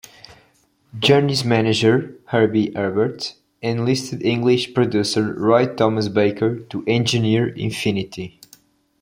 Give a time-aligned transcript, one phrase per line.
[0.97, 8.39] Journey's manager, Herbie Herbert, enlisted English producer Roy Thomas Baker to engineer "Infinity".